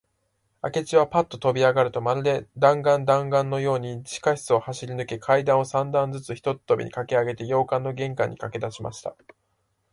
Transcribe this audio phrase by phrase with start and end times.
[0.63, 9.15] 明智はパッととびあがると、まるで弾丸だんがんのように、地下室を走りぬけ、階段を三段ずつ一とびにかけあがって、洋館の玄関にかけだしました。